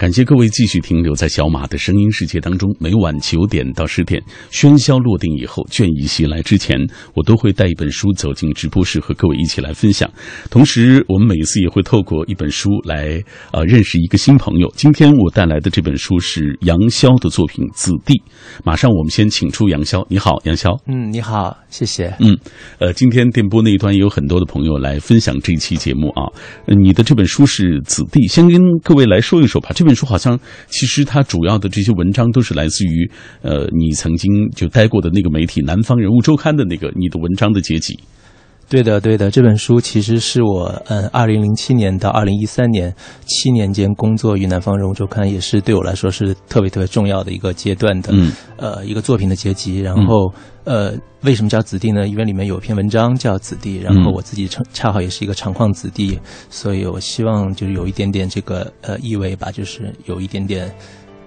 [0.00, 2.74] 感谢各位继续停留在小马的声音世界当中。
[2.80, 4.18] 每晚九点到十点，
[4.50, 6.78] 喧嚣落定以后，倦意袭来之前，
[7.12, 10.10] 我都会带一本书走进直播室，和各位一起来分享。
[10.48, 13.22] 同时，我们每一次也会透过一本书来
[13.52, 14.72] 呃认识一个新朋友。
[14.74, 18.14] 今天我带来的这本书是杨潇的作品《子弟》。
[18.64, 20.74] 马上我们先请出杨潇，你好，杨潇。
[20.86, 22.10] 嗯，你好，谢谢。
[22.20, 22.34] 嗯，
[22.78, 26.24] 呃，今天电波那一端也有很多的朋友来分享这一期节目啊。
[26.64, 29.68] 你的这本书是《子弟》，先跟各位来说一说吧。
[29.74, 33.10] 这本书好像其实它主要的这些文章都是来自于
[33.42, 37.98] 呃你曾经就待过的那个媒体《南方人物周刊》的那个你的文章的结集。
[38.70, 42.94] 对的，对的，这本书其实是我嗯，二零零七年到二零一三年
[43.26, 49.80] 七年间工作于《南方人物周刊》，也是对我来说是特别特别重要的一个阶段的，嗯呃，一个作品的结集。
[49.80, 52.06] 然后，呃，为什么叫子弟呢？
[52.06, 60.72] 因为里面有一篇文章叫《子弟》，然后嗯我自己恰恰好也是一个长矿子弟，所以我希望就是有一点点这个呃意味吧，就是有一点点。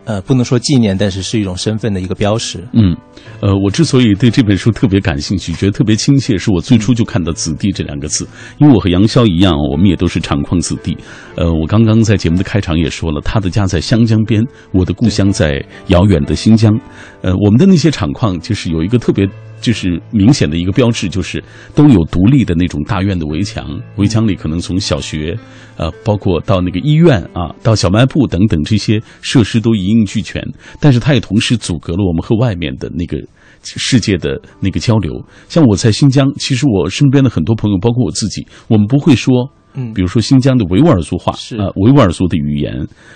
[0.06, 2.66] 呃，不能说纪念，但是是一种身份的一个标识。
[2.74, 2.96] 嗯，
[3.40, 10.98] 呃，我之所以对这本书特别感兴趣，觉得特别亲切，是我最初就看到“子弟”这两个字，因为我和杨潇一样，我们也都是厂矿子弟。
[11.36, 16.78] 呃，我刚刚在节目的开场也说了，他的家在湘江边，我的故乡在遥远的新疆。
[17.22, 19.28] 呃，我们的那些厂矿就是有一个特别。
[19.64, 21.42] 就是明显的一个标志，就是
[21.74, 25.36] 都有独立的那种大院的围墙，围墙里可能从小学，
[25.78, 30.44] 呃，包括到那个医院啊，到小卖部等等这些设施都一应俱全，
[30.82, 33.18] 但是它也同时阻隔了我们和外面的那个
[33.64, 35.14] 世界的那个交流。
[35.48, 39.50] 像我在新疆，其实我身边的很多朋友，包括我自己，我们不会说。
[39.76, 39.94] 嗯。
[39.94, 41.58] 比如说新疆的维吾尔族话是。
[41.58, 42.74] 啊、维吾尔族的语言，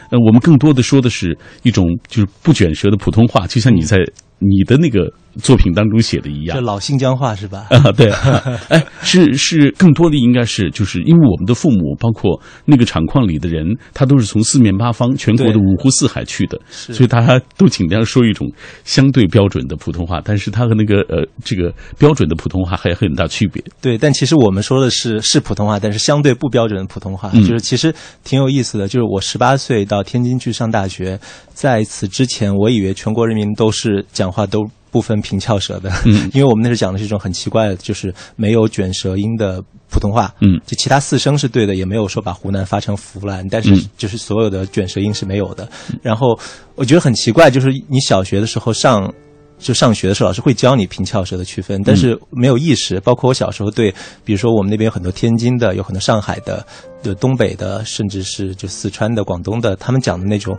[0.10, 4.00] 呃，我们更多的说的是一种就是不卷舌的普通话，就像你在
[4.40, 6.62] 你的那个作品当中写的一样这。
[6.62, 7.68] 老新疆话是吧？
[7.70, 18.48] 啊，对，啊 哎，是是，更多的应该是就是因为我们的父母，包括那个厂矿里的人，他都是从四面八方、全国的五湖四海去的，是所以大家都尽量说一种
[18.84, 23.64] 相对标准的普通话，但是它和那个呃这个标准的普通话还有很大区别。
[23.82, 28.88] 对，但其实我们说的是是普通话，但是相对不标准的普通话，嗯就是其实挺有意思的。
[28.88, 31.20] 就是我十八岁到天津去上大学，
[31.54, 45.68] 在此之前，我以为全国人民都是讲话都不分平翘舌的，嗯 因为我们那时候讲的是一种很奇怪的，就是没有卷舌音的普通话，嗯就其他四声是对的，也没有说把湖南发成湖南，但是嗯就是所有的卷舌音是没有的。
[46.02, 46.38] 然后
[46.76, 49.12] 我觉得很奇怪，就是你小学的时候上。
[49.60, 53.00] 就上学的时候，老师会教你平翘舌的区分，但是没有意识。
[53.00, 53.92] 包括我小时候对，
[54.24, 56.64] 比如说我们那边有很多天津的，有很多上海的，
[57.02, 60.56] 有东北的，甚至是就四川的、广东的，他们讲的那种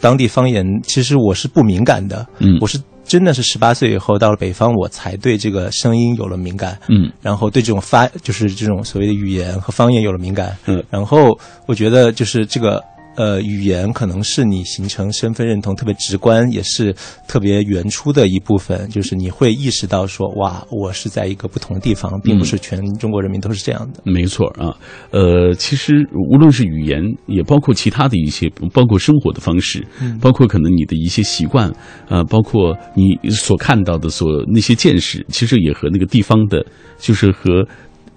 [0.00, 2.26] 当地方言，其实我是不敏感的。
[2.38, 6.78] 嗯我是真的是十八岁以后到了北方，我才对这个声音有了敏感。
[6.88, 10.56] 嗯然后对这种发就是这种所谓的语言和方言有了敏感。
[10.66, 12.82] 嗯然后我觉得就是这个
[13.20, 16.94] 呃语言可能是你形成身份认同特别直观，也是
[17.28, 18.88] 特别原初的一部分。
[18.88, 24.00] 就是你会意识到说哇，我是在一个不同的地方，并不是全中国人民都是这样的。
[24.04, 24.74] 没错啊，
[25.10, 29.86] 呃，其实无论是语言，也包括其他的一些，包括生活的方式，
[30.18, 31.70] 包括可能你的一些习惯，
[32.08, 36.64] 呃，包括你所看到的所那些见识，其实也和那个地方的，
[36.98, 37.66] 就是和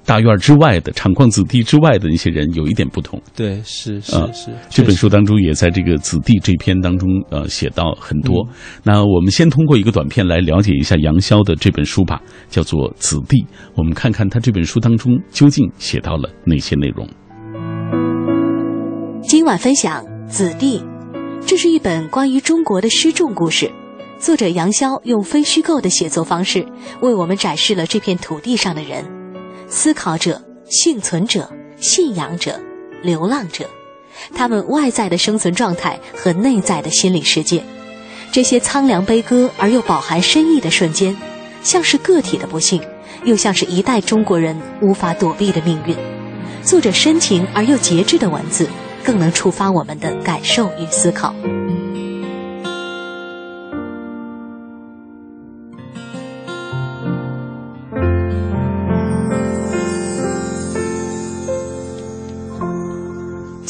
[0.05, 3.21] 大院之外的厂矿子弟之外的那些人有一点不同。
[3.35, 8.45] 对，是是啊是，这本书当中也在这个子弟这篇当中，呃，写到很多。
[8.83, 13.37] 那我们先通过一个短片来了解一下杨潇的这本书吧，叫做《子弟》。
[13.75, 17.07] 我们看看他这本书当中究竟写到了哪些内容。
[19.21, 20.79] 今晚分享《子弟》，
[21.45, 23.71] 这是一本关于中国的失重故事。
[24.19, 26.65] 作者杨潇用非虚构的写作方式，
[27.01, 29.05] 为我们展示了这片土地上的人：
[29.75, 30.39] 思考者、
[30.69, 32.59] 幸存者、信仰者、
[33.01, 33.67] 流浪者，
[34.35, 37.63] 他们外在的生存状态和内在的心理世界。
[38.31, 41.17] 这些苍凉悲歌而又饱含深意的瞬间，
[41.63, 42.83] 像是个体的不幸，
[43.23, 45.97] 又像是一代中国人无法躲避的命运。
[46.61, 48.69] 作者深情而又节制的文字，
[49.03, 51.33] 更能触发我们的感受与思考。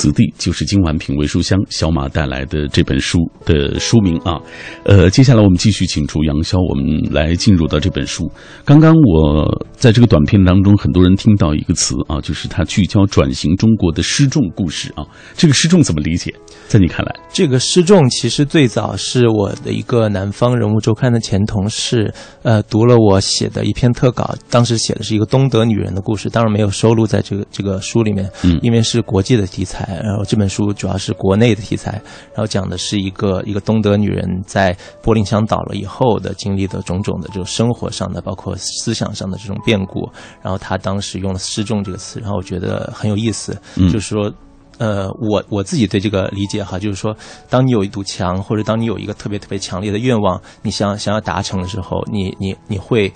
[0.04, 4.38] 子弟》，就是今晚品味书香小马带来的这本书的书名啊。
[4.84, 8.30] 呃，接下来我们继续请出杨潇，我们来进入到这本书。
[8.66, 15.08] 刚刚我在这个短片当中，很多人听到一个词啊，就是他聚焦转型中国的失重故事啊。
[15.38, 16.34] 这个失重怎么理解？
[16.68, 31.92] 在你看来，这个失重其实最早是我的一个南方人物周刊的前同事，呃，读了我写的一篇特稿，当时写的是一个东德女人的故事，当然没有收录在这个这个书里面，嗯因为是国际的题材，然后这本书主要是国内的题材，
[32.34, 40.10] 然后讲的是一个一个东德女人在柏林墙倒了以后的经历的种种的这种生活上的，包括思想上的这种变故，
[40.42, 44.32] 然后她当时用了“失重”这个词，然后我觉得很有意思，嗯就是说。
[44.80, 47.16] 呃，我我自己对这个理解哈，就是说，
[47.48, 53.10] 当你有一堵墙，或者当你有一个特别特别强烈的愿望，你想想要达成的时候，你你你会，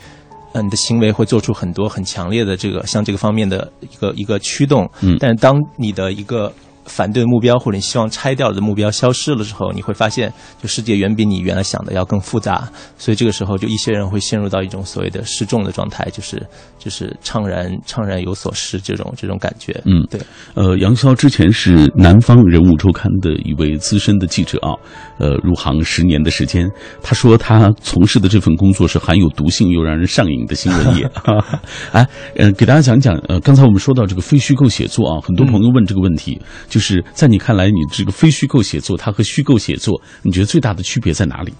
[0.53, 4.87] 呃，你的行为会做出很多很强烈的这个向这个方面的一个一个驱动。
[5.01, 6.53] 嗯但是当你的一个
[6.87, 12.67] 反对的目标或者你希望拆掉的目标消失了之后，你会发现，就世界远比你原来想的要更复杂。
[12.97, 16.41] 所以这个时候，就一些人会陷入到一种所谓的失重的状态，就是
[16.79, 19.73] 就是怅然怅然有所失这种这种感觉。
[19.85, 20.19] 嗯对。
[20.55, 24.73] 呃，杨潇之前是南方人物周刊的一位资深的记者啊，
[25.17, 26.67] 呃，入行十年的时间。
[27.03, 31.09] 他说他从事的这份工作是含有毒性又让人上瘾的新闻业。
[31.91, 36.39] 哎， 呃，给大家讲讲，呃，刚才我们说到这个非虚构写作啊，很多朋友问这个问题，
[36.77, 41.51] 就是在你看来，你这个非虚构写作，它和虚构写作，你觉得最大的区别在哪里？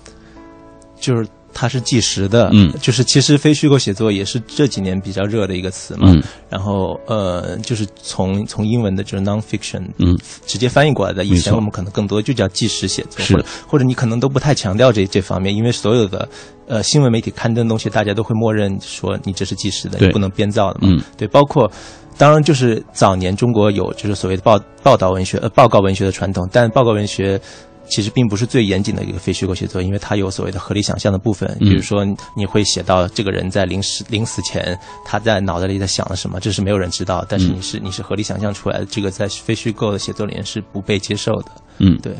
[1.01, 2.71] 就是它是计时的，嗯。
[2.79, 6.21] 就是其实非虚构写作也是这几年比较热的一个词嘛，嗯。
[6.51, 10.15] 然后呃，就是从从英文的就是 non-fiction，嗯，
[10.45, 11.25] 直接翻译过来的。
[11.25, 13.33] 以前我们可能更多就叫纪实写作，是。
[13.33, 16.29] 或者或者你可能都不太强调这这方面，因为所有的
[16.67, 21.01] 呃新闻媒体刊登的东西，大家都会默认说你这是纪实的，你不能编造的嘛，嗯。
[21.17, 21.71] 对，包括。
[22.17, 27.39] 当然，就是早年中国有就是所谓的报报道文学呃报告文学的传统，但报告文学
[27.87, 31.69] 其实并不是最严谨的一个非虚构写作，因为它有所谓的合理想象的部分，嗯。
[31.69, 32.03] 比如说
[32.35, 37.55] 你会写到这个人在临死临死前他在脑袋里在想了什么，这是没有人知道，但是嗯。
[37.55, 41.51] 你是你是合理想象出来的，这个在非虚构的写作里面是不被接受的。
[41.77, 42.13] 嗯，对，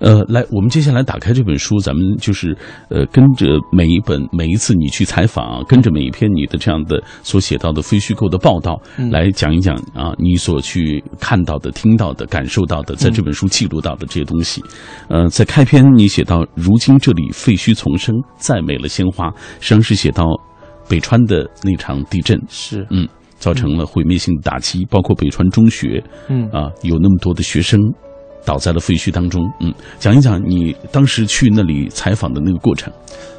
[0.00, 2.56] 呃，来，我们接下来打开这本书，咱们就是
[2.88, 14.62] 呃，跟着每一本、每一次你去采访啊，跟着每一篇你的这样的所写到的非虚构的报道，嗯来讲一讲啊，你所去看到的、听到的、感受到的，在这本书记录到的这些东西。
[15.08, 19.28] 呃，在开篇你写到，如今这里废墟丛生，再没了鲜花，
[19.60, 20.24] 实际上是写到
[20.88, 23.06] 北川的那场地震，是，嗯，
[23.38, 27.78] 造成了毁灭性的打击，包括北川中学，嗯啊，有那么多的学生
[28.44, 29.42] 倒在了废墟当中。
[29.60, 32.92] 嗯，讲一讲你当时去那里采访的那个过程。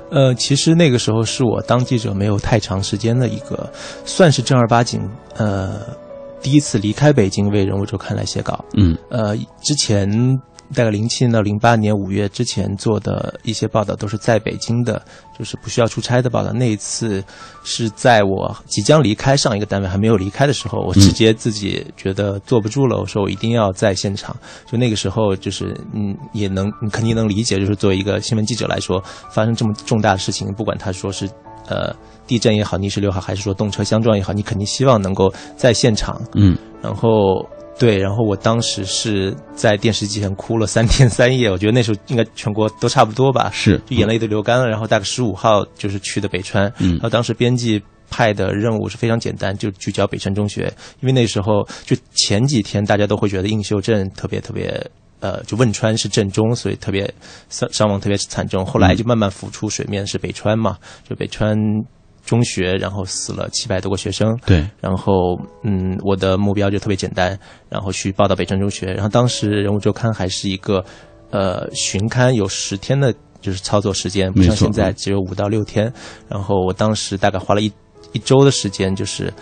[0.10, 3.72] 呃，其实那个时候是我当记者没有太长时间的一个，
[4.04, 5.02] 算是正儿八经，
[5.38, 5.80] 呃，
[6.42, 8.66] 第一次离开北京为《人物周刊》来写稿。
[8.76, 10.10] 嗯呃，之前
[10.74, 15.02] 大概零七年到零八年五月之前做的一些报道都是在北京的，
[15.38, 16.52] 就是不需要出差的报道。
[16.54, 17.24] 那一次
[17.64, 24.36] 是在我即将离开上一个单位还没有离开的时候，我直接自己觉得坐不住了，我说我一定要在现场。
[24.66, 31.30] 就那个时候，就是嗯，也能你肯定能理解，就是作为一个新闻记者来说，发生这么重大的事情，不管他说是
[31.68, 31.94] 呃
[32.26, 36.22] 地震也好，泥石流也好，还是说动车相撞也好，你肯定希望能够在现场。
[36.34, 37.46] 嗯然后
[37.82, 44.70] 对，然后我当时是在电视机前哭了三天三夜， 我觉得那时候应该全国都差不多吧，是就眼泪都流干了。
[44.70, 47.82] 然后大概十五号就是去的北川，嗯然后当时编辑。
[48.14, 50.64] 派的任务是非常简单，就聚焦北川中学，
[51.00, 54.86] 因为那时候就前几天大家都会觉得映秀镇特别特别，
[55.22, 57.10] 呃，就汶川是震中，所以特别
[57.48, 58.66] 伤伤亡特别惨重。
[58.66, 60.78] 后来就慢慢浮出水面是北川嘛，
[61.08, 61.58] 就北川
[62.32, 68.86] 中学，然后死了七百多个学生，对，然后，嗯，我的目标就特别简单，然后去报道北辰中学。
[68.94, 70.82] 然后当时《人物周刊》还是一个，
[71.30, 75.92] 呃，巡刊有十天的，就是操作时间，不像现在只有五到六天。
[76.30, 77.70] 然后我当时大概花了一
[78.14, 79.34] 一周的时间，就是，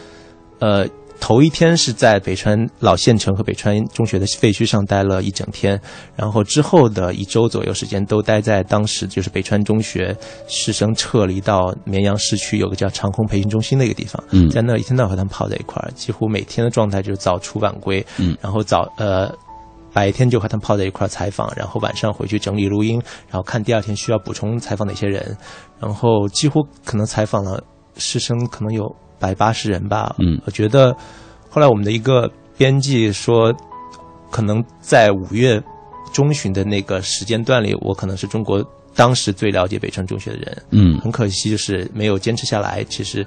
[0.57, 0.87] 呃，
[1.19, 5.79] 头一天是在北川老县城和北川中学的废墟上待了一整天，
[6.15, 10.15] 然后之后的一周左右时间都待在当时就是北川中学
[10.47, 19.31] 师生撤离到绵阳市区有个叫长空培训中心的一个地方，嗯在那一天到晚和他们泡在一块儿，几乎每天的状态就是早出晚归，嗯然后早呃。
[19.91, 25.35] 白天就和他们泡在一块儿采访，然后晚上回去整理录音，然后看第二天需要补充采访哪些人，
[25.79, 27.59] 然后几乎可能采访了
[27.97, 28.85] 师生可能有
[29.19, 30.15] 百八十人吧。
[30.19, 30.95] 嗯我觉得
[31.49, 33.53] 后来我们的一个编辑说，
[34.31, 35.61] 可能在五月
[36.13, 38.63] 中旬的那个时间段里，我可能是中国
[38.95, 40.63] 当时最了解北城中学的人。
[40.71, 42.83] 嗯很可惜，就是没有坚持下来。
[42.85, 43.25] 其实，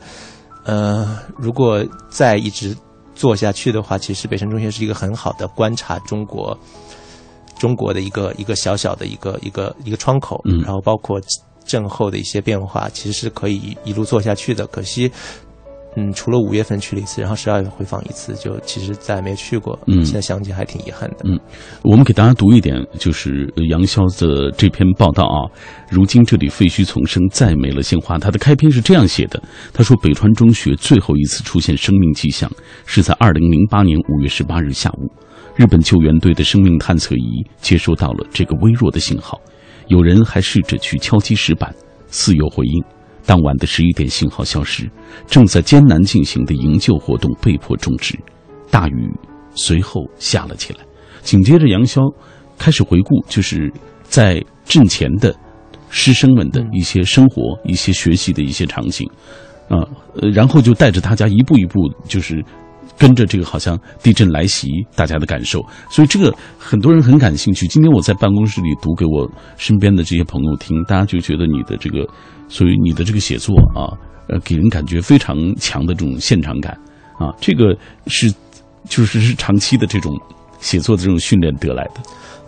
[0.64, 2.76] 呃，如果再一直
[3.14, 6.56] 做下去的话，其实北辰中学是一个很好的观察中国
[7.58, 11.20] 中国的一个一个小小的一个一个一个窗口，嗯然后包括
[11.64, 14.66] 震后的一些变化，其实是可以一一路做下去的。
[14.66, 15.10] 可惜。
[15.94, 19.78] 嗯，除了五月份去了一次，然后十二月回访一次，就其实再也没去过。
[19.86, 21.18] 嗯现在想起还挺遗憾的。
[21.24, 21.38] 嗯，
[21.82, 25.44] 我们给大家读一点，就是呃杨潇的这篇报道啊。
[25.90, 28.18] 如今这里废墟丛生，再没了鲜花。
[28.18, 32.50] 他的开篇是这样写的：他说，北川中学最后一次出现生命迹象
[32.86, 35.10] 是在二零零八年五月十八日下午，
[35.56, 39.38] 日本救援队的生命探测仪接收到了这个微弱的信号，
[39.88, 41.74] 有人还试着去敲击石板，
[42.08, 42.82] 似有回应。
[43.24, 44.90] 当晚的十一点，信号消失，
[45.26, 48.18] 正在艰难进行的营救活动被迫终止。
[48.70, 49.10] 大雨
[49.54, 50.80] 随后下了起来，
[51.22, 52.00] 紧接着杨潇
[52.58, 55.34] 开始回顾，就是在阵前的
[55.90, 59.06] 师生们的一些生活、一些学习的一些场景，
[59.68, 62.42] 啊、呃，然后就带着大家一步一步，就是
[62.96, 67.66] 跟着这个好像地震来袭，大家的感受，所以这个很多人很感兴趣。
[67.66, 72.06] 今天我在办公室里读给我身边的这些朋友听，大家就觉得你的这个，
[72.52, 73.96] 所以你的这个写作啊，
[74.28, 76.78] 呃，给人感觉非常强的这种现场感
[77.18, 77.74] 啊，这个
[78.08, 78.30] 是
[78.86, 80.12] 就是是长期的这种
[80.60, 82.02] 写作的这种训练得来的。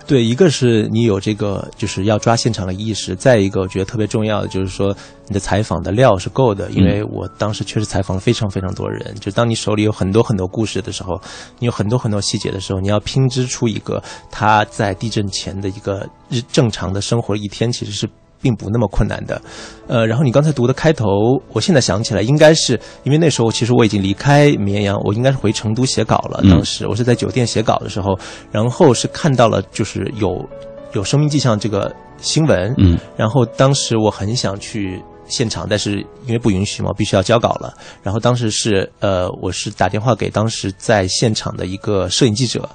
[0.07, 4.95] 对，一个是你有这个就是要抓现场的意识，再一个我觉得特别重要的就是说
[5.27, 9.15] 你的采访的料是够的，因为我当时确实采访了非常非常多人。
[9.19, 11.19] 就当你手里有很多很多故事的时候，
[11.59, 18.07] 你有很多很多细节的时候，你要拼织出一个他在地震前的一个日正常的生活一天，其实是。
[18.45, 19.41] 并不那么困难的，
[19.89, 21.07] 呃，然后你刚才读的开头，
[21.55, 26.41] 我现在想起来，应该是因为那时候其实我已经离开绵阳，我应该是回成都写稿了。
[26.43, 28.19] 嗯当时我是在酒店写稿的时候，
[28.53, 30.47] 然后是看到了就是有
[30.93, 37.73] 有生命迹象这个新闻，嗯然后当时我很想去现场，但是因为不允许嘛，必须要交稿了。
[38.03, 42.69] 然后当时是呃，我是打电话给当时在现场的一个摄影记者，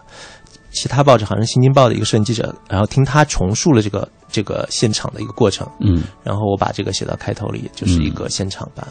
[0.72, 6.04] 其他报纸好像是《新京报》的一个摄影记者，然后听他重述了这个这个现场的一个过程，嗯。
[6.24, 8.88] 然后我把这个写到开头里，就是一个现场版，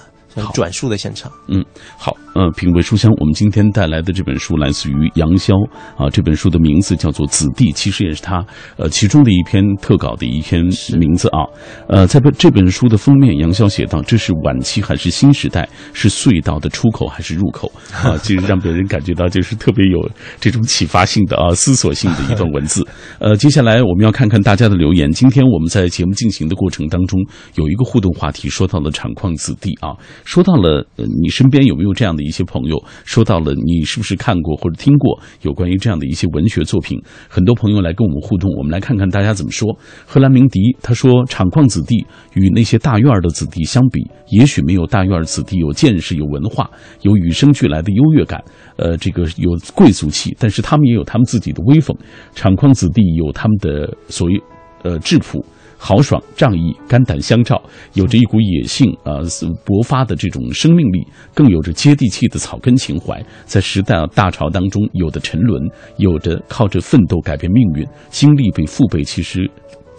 [0.52, 1.30] 转述的现场。
[1.49, 1.64] 嗯，
[1.97, 5.54] 好，呃，品味书香，我们今天带来的这本书来自于杨潇
[5.97, 8.45] 啊，这本书的名字叫做《子弟》，其实也是他
[8.76, 10.62] 呃其中的一篇特稿的一篇
[10.99, 11.45] 名字啊。
[11.88, 15.68] 呃，在本这本书的封面，杨潇写道：“这是晚期还是新时代？
[15.92, 17.71] 是隧道的出口还是入口？”
[18.02, 19.99] 啊，其实让别人感觉到就是特别有
[20.40, 22.87] 这种启发性的啊、思索性的一段文字。
[23.18, 25.11] 呃，接下来我们要看看大家的留言。
[25.11, 27.18] 今天我们在节目进行的过程当中，
[27.54, 29.97] 有一个互动话题，说到了产矿子弟啊，
[30.28, 32.76] 说到了呃，你身边有没有这样的一些朋友？
[33.06, 37.00] 说到了你是不是看过或者听过有关于这样的一些文学作品？
[37.30, 39.66] 很多朋友来跟我们互动，我们来看看大家怎么说。
[40.04, 46.70] 荷兰鸣笛他说，厂矿子弟与那些大院儿的子弟相比，也许没有大院儿子弟有见识、有文化、
[47.00, 48.44] 有与生俱来的优越感，
[48.76, 51.97] 呃，这个有贵族气，但是他们也有他们自己的威风。
[52.35, 54.35] 厂矿子弟有他们的所谓
[54.82, 55.42] 呃质朴。
[55.78, 57.62] 豪爽、仗义、肝胆相照，
[57.94, 59.25] 有着一股野性啊、呃
[59.64, 63.25] 勃发的这种生命力，更有着接地气的草根情怀。
[63.44, 65.62] 在时代大潮当中，有的沉沦，
[65.97, 69.49] 有着靠着奋斗改变命运，经历被父辈其实。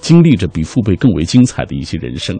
[0.02, 2.38] 经历着比父辈更为精彩的一些人生，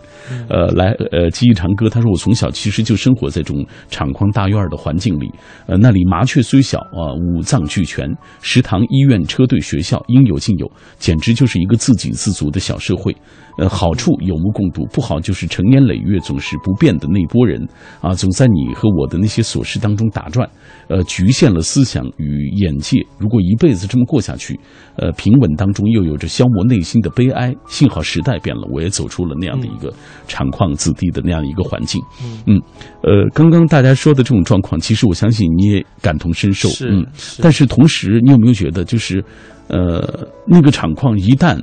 [0.50, 5.30] 呃，来，呃，记忆长歌，他说我从小其实就生活在这种厂矿大院儿的环境里，
[5.68, 8.10] 呃，那里麻雀虽小啊，五脏俱全，
[8.42, 13.16] 食堂、医院、车队、学校应有尽有，简直就是一个自给自足的小社会。
[13.60, 17.62] 呃，好处有目共睹，不好就是成年累月总是不变的那波人
[18.00, 20.50] 啊，总在你和我的那些琐事当中打转，
[20.88, 23.06] 呃，局限了思想与眼界。
[23.18, 24.58] 如果一辈子这么过下去，
[24.96, 27.54] 呃，平稳当中又有着消磨内心的悲哀。
[27.68, 29.94] 幸好时代变了，我也走出了那样的一个
[30.26, 32.02] 厂矿子弟的那样一个环境。
[32.46, 32.62] 嗯，
[33.04, 36.70] 呃，刚刚大家说的这种状况，其实我相信你也感同身受。
[36.70, 37.06] 是嗯，
[37.42, 39.22] 但是同时，你有没有觉得，就是，
[39.68, 41.62] 呃，那个厂矿一旦，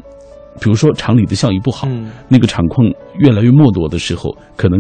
[0.61, 2.87] 比如说厂里的效益不好，嗯那个厂矿
[3.19, 4.79] 越来越没落的时候，可能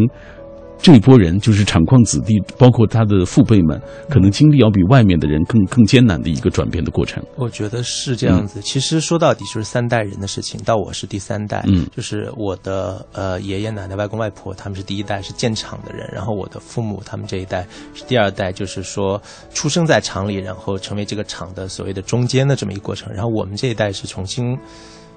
[0.78, 3.80] 这一波人就是厂矿子弟，包括他的父辈们，
[4.10, 7.24] 可能经历要比外面的人更更艰难的一个转变的过程。
[7.36, 8.60] 我觉得是这样子。
[8.60, 19.20] 其实说到底就是三代人的事情，到我是第三代，嗯就是我的呃爷爷奶奶、外公外婆他们是第一代是建厂的人，然后我的父母他们这一代是第二代，就是说
[19.54, 23.10] 出生在厂里，然后成为这个厂的所谓的中间的这么一个过程。
[23.14, 24.56] 然后我们这一代是重新。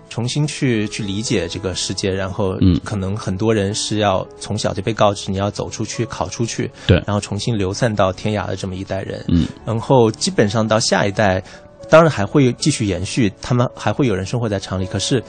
[0.09, 2.79] 重新去去理解这个世界，然后嗯。
[2.83, 6.97] 可能很多人是要从小就被告知你要走出去、考出去，对。
[7.05, 9.45] 然后重新流散到天涯的这么一代人，嗯。
[9.65, 11.43] 然后基本上到下一代，
[11.89, 15.23] 当然还会继续延续，他们还会有人生活在厂里，可是，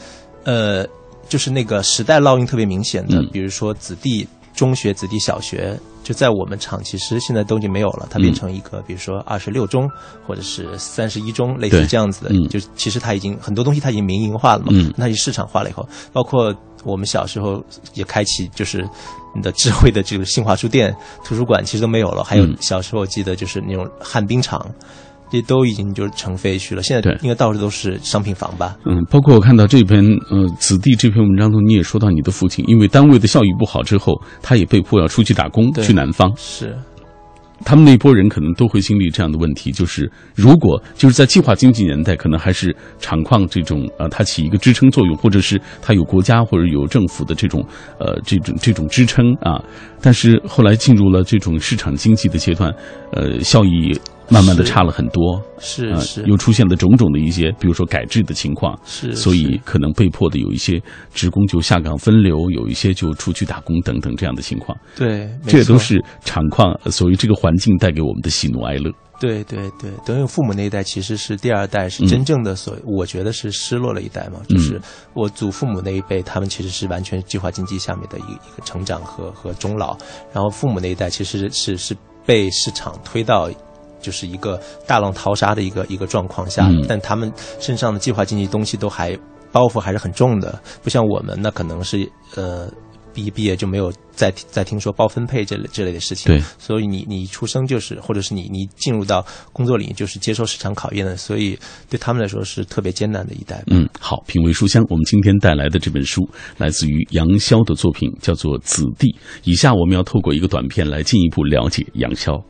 [0.45, 0.87] 呃，
[1.29, 3.29] 就是那个时代烙印特别明显的，嗯。
[3.33, 9.89] 比如说子弟中学、子弟小学，就在我们厂，其实现在都已经没有了，它变成一个，比如说二十六中
[10.27, 16.55] 或者是三十一中，类似这样子的，就其实它已经很多东西它已经民营化了嘛，它已经市场化了以后，包括
[16.85, 17.63] 我们小时候
[17.95, 18.87] 也开启就是
[19.35, 24.69] 你的智慧的这个新华书店、图书馆，其实都没有了，还有小时候记得就是那种旱冰场。
[25.31, 26.83] 这都已经就是成废墟了。
[26.83, 28.77] 现在应该到处都是商品房吧？
[28.85, 36.33] 嗯，包括我看到这篇呃子弟这篇文章中，你也说到你的父亲，因为单位的效益不好之后，他也被迫要出去打工，去南方。
[36.37, 36.77] 是，
[37.65, 47.65] 他们那波人可能都会经历这样的问题，就是如果就是在计划经济年代，可能还是厂矿这种呃，它起一个支撑作用，或者是它有国家或者有政府的这种
[47.99, 49.63] 呃这种这种支撑啊。
[50.01, 52.75] 但是后来进入了这种市场经济的阶段，
[53.13, 53.97] 呃，效益。
[54.31, 60.81] 慢慢的差了很多，是是，又出现了种种的一些，比如说改制的情况，是，所以可能被迫的有一些
[61.13, 64.77] 职工就下岗分流，有一些就出去打工等等这样的情况。
[64.97, 68.91] 对，这都是厂矿，所以这个环境带给我们的喜怒哀乐。
[69.19, 74.41] 对对对，等于父母那一代其实是第二代，是真正的所，我觉得是失落了一代嘛。
[74.49, 74.81] 就是
[75.13, 79.95] 我祖父母那一辈，他们其实是完全计划经济下面的一一个成长和和终老，
[80.33, 81.95] 然后父母那一代其实是是
[82.25, 83.51] 被市场推到。
[84.01, 89.17] 就是一个大浪淘沙的一个一个状况下，但他们身上的计划经济东西都还
[89.53, 92.71] 包袱还是很重的，不像我们那可能是呃
[93.13, 96.33] 毕毕业就没有再再听说包分配这类这类的事情。
[96.33, 103.65] 对，所以你你出生就是或者是你你进入到工作里就是接受市场考验的，所以对他们来说是特别艰难的一代。
[103.67, 106.23] 嗯，好，品味书香，我们今天带来的这本书
[106.57, 109.09] 来自于杨潇的作品，叫做《子弟》。
[109.43, 112.41] 以下我们要透过一个短片来进一步了解杨潇。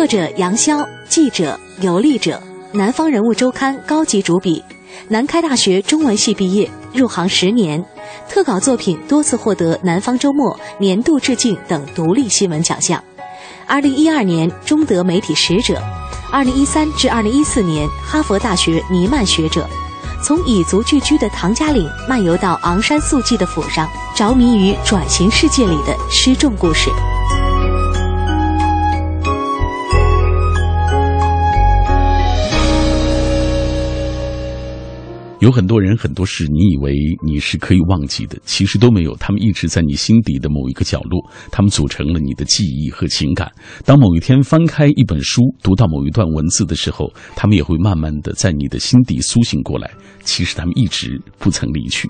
[0.00, 2.42] 作者杨潇，记者、游历者，
[2.72, 4.64] 南方人物周刊高级主笔，
[5.08, 7.84] 南开大学中文系毕业，入行十年，
[8.26, 13.04] 特稿作品多次获得南方周末年度致敬等独立新闻奖项。
[13.66, 15.78] 二零一二年中德媒体使者，
[16.32, 19.68] 二零一三至二零一四年哈佛大学尼曼学者，
[20.24, 26.88] 从蚁族聚居的唐家岭漫游到昂山素季的府上，着迷于转型世界里的失重故事。
[35.40, 36.94] 有很多人、很多事，你以为
[37.24, 39.16] 你是可以忘记的，其实都没有。
[39.16, 41.18] 他们一直在你心底的某一个角落，
[41.50, 43.50] 他们组成了你的记忆和情感。
[43.82, 49.90] 当某一天翻开一本书，读到某一段文字的时候，他们也会慢慢的在你的心底苏醒过来。
[50.24, 52.06] 其实他们一直不曾离去。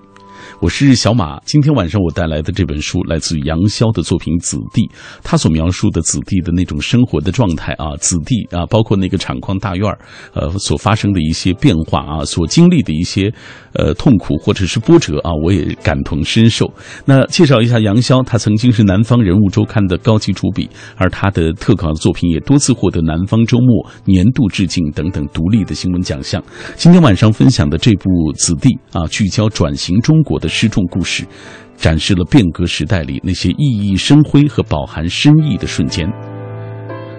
[0.61, 4.83] 我是小马，今天晚上我带来的这本书来自于杨潇的作品《子弟》，
[5.23, 9.91] 他所描述的子弟的那种生活的状态啊，子弟啊，包括那个厂矿大院，
[10.35, 13.33] 呃，所发生的一些变化啊，所经历的一些
[13.73, 16.71] 呃痛苦或者是波折啊，我也感同身受。
[17.07, 26.43] 那介绍一下杨潇，他曾经是南方人物周刊的高级主笔，而他的特稿的作品也多次获得南方周末年度致敬等等独立的新闻奖项。
[26.77, 30.51] 今天晚上分享的这部《子弟》啊，聚焦转型中国我的。
[30.61, 31.25] 失重故事，
[31.77, 36.07] 展示了变革时代里那些熠熠生辉和饱含深意的瞬间。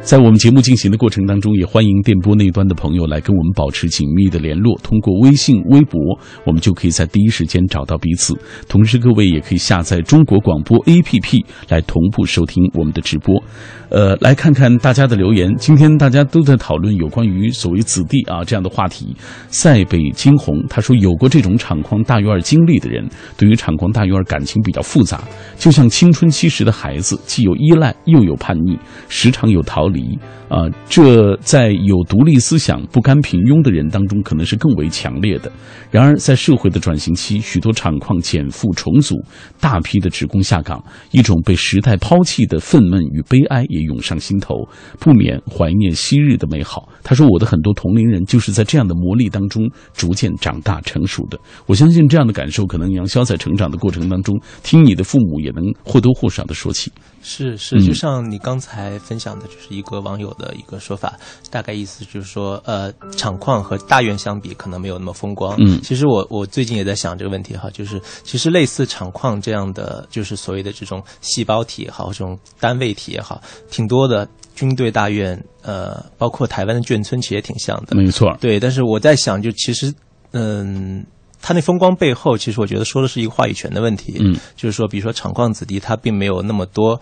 [0.04, 4.76] 在我们节目进行的过程当中，也欢迎电波那端的朋友来跟我们保持紧密的联络。
[4.82, 6.02] 通过微信、微博，
[6.44, 8.34] 我们就可以在第一时间找到彼此。
[8.68, 13.42] 同时，各位也可以下载中国广播 APP 来同步收听我们的直播。
[13.90, 15.54] 呃，来看看大家的留言。
[15.58, 19.16] 今天大家都在讨论有关于所谓子弟啊这样的话题。
[19.50, 25.22] 塞北惊鸿他说，有过这种厂矿大院经历的人，对于厂矿大院感情比较复杂，
[25.58, 29.91] 就像青春期时的孩子，既有依赖又有叛逆，时常有逃。
[29.94, 30.18] 离
[30.50, 35.52] 啊，这在有独立思想、不甘平庸的人当中，可能是更为强烈的。
[35.90, 39.16] 然而，在社会的转型期，许多厂矿减负重组，
[39.60, 44.68] 大批的职工下岗，一种被时代抛弃的愤懑与悲哀也涌上心头，
[45.00, 46.88] 不免怀念昔日的美好。
[47.04, 56.92] 他说：“我的很多同龄人就是在这样的磨砺当中逐渐长大成熟的。”我相信这样的感受，可能杨潇在成长的过程当中，听你的父母也能或多或少的说起。
[57.24, 61.18] 是是，就像你刚才分享的，就是一个网友的一个说法，
[61.50, 65.56] 大概意思就是说，呃，厂矿和大院相比，可能没有那么风光。
[65.60, 74.28] 嗯，其实我我最近也在想这个问题哈，就是其实类似厂矿这样的，就是所谓的这种细胞体也好，这种单位体也好，挺多的。
[74.54, 77.96] 军队大院，呃，包括台湾的眷村，其实也挺像的。
[77.96, 78.60] 没错，对。
[78.60, 79.92] 但是我在想，就其实，
[80.34, 81.04] 嗯。
[81.42, 84.18] 他那风光背后，其实我觉得说的是一个话语权的问题。
[84.20, 87.00] 嗯，就是说，比如说厂矿子弟，他并没有那么多，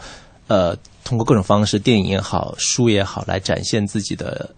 [0.48, 4.50] 呃，通过各种方式，电影也好，书也好，来展现自己的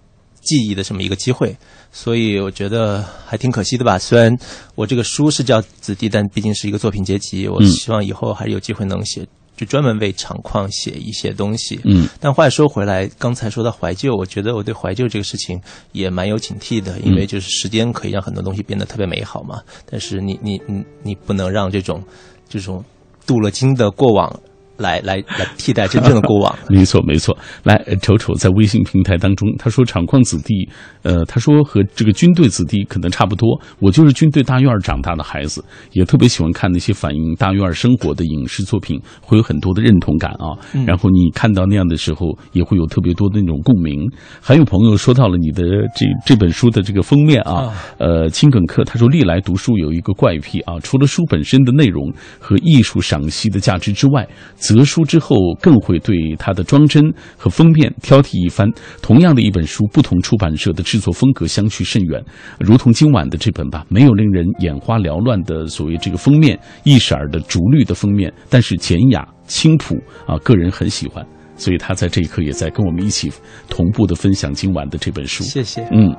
[0.41, 1.55] 记忆的这么一个机会，
[1.91, 3.97] 所以我觉得还挺可惜的吧。
[3.97, 4.35] 虽然
[4.75, 9.27] 我这个书是叫《子弟》，但毕竟是一个作品结集，我希望以后还是有机会能写，
[9.61, 11.79] 就专门为厂矿写一些东西。
[11.83, 19.61] 嗯，但话说回来，刚才说到怀旧，我觉得我对怀旧这个事情也蛮有警惕的，因为就是时间可以让很多东西变得特别美好嘛。
[19.85, 22.03] 但是你你你你不能让这种
[22.49, 22.83] 这种
[23.23, 24.35] 镀了金的过往。
[24.81, 26.53] 来来来，替代真正的过往。
[26.67, 30.67] 没错没错，来瞅瞅在微信平台当中，他说厂矿子弟，
[31.03, 33.59] 呃，他说和这个军队子弟可能差不多。
[33.79, 35.63] 我就是军队大院长大的孩子，
[35.93, 40.57] 也特别喜欢看那些反映大院生活的影视作品，会有很多的认同感啊。
[40.85, 44.09] 然后你看到那样的时候，也会有特别多的那种共鸣。
[44.41, 45.63] 还有朋友说到了你的
[45.95, 54.27] 这这本书的这个封面啊，呃，青梗客他说历来读书有一个怪癖啊，除了书本身的内容和艺术赏析的价值之外。
[54.75, 57.03] 择书之后，更会对它的装帧
[57.37, 58.67] 和封面挑剔一番。
[59.01, 62.23] 同样的一本书，不同出版社的制作风格相去甚远。
[62.59, 71.25] 如同今晚的这本吧，没有令人眼花缭乱的所谓这个封面，一色儿的竹绿的封面，但是简雅清朴啊，个人很喜欢。
[71.55, 73.31] 所以他在这一刻也在跟我们一起
[73.69, 75.43] 同步的分享今晚的这本书。
[75.43, 75.85] 谢谢。
[75.91, 76.11] 嗯。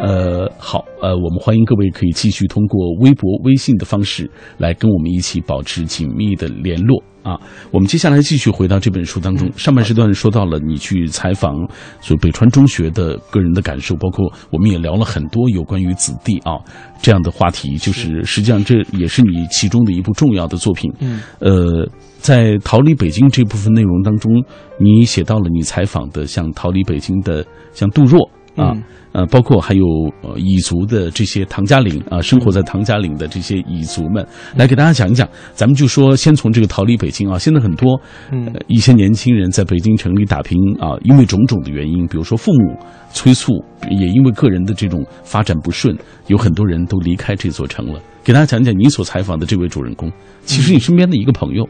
[0.00, 7.38] 呃，好，呃，我们欢迎各位可以继续通过微博、微信的方式来跟我们一起保持紧密的联络啊。
[7.70, 11.54] 我们接下来继续回到这本书当中，上半时段说到了你去采访
[12.00, 16.58] 所北川中学的个人的感受，包括我们也聊了很多有关于子弟啊
[17.00, 20.92] 这样的话题，就是实际上这也是你其中的一部重要的作品。
[20.98, 24.32] 嗯，呃，在逃离北京这部分内容当中，
[24.80, 28.28] 你写到了你采访的像逃离北京的像杜若
[28.58, 28.76] 啊。
[29.12, 29.84] 呃，包括还有
[30.22, 35.26] 呃彝族的这些唐家岭啊，生活在唐家岭的这些彝族们，来给大家讲一讲。
[35.54, 37.98] 咱们就说，先从这个逃离北京啊，现在很多
[38.30, 42.76] 嗯一些年轻人在北京城里打拼啊，因为种种的原因，比如说父母
[43.10, 47.98] 催促，也因为个人的这种发展不顺，有很多人都离开这座城了。
[48.22, 50.12] 给大家讲讲你所采访的这位主人公，
[50.44, 51.66] 其实你身边的一个朋友，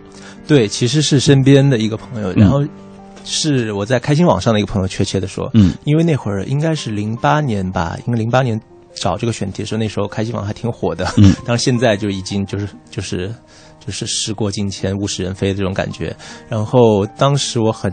[0.49, 2.65] 对，其实是身边的一个朋友，然后。
[3.25, 8.61] 是我在开心网上的一个朋友，确切的说，嗯，因为那会儿应该是零八年吧，因为零八年
[8.95, 13.33] 找这个选题的时候，那时候开心网还挺火的，嗯， 当然现在就已经就是就是
[13.85, 16.15] 就是时过境迁、物是人非的这种感觉。
[16.49, 17.93] 然后当时我很，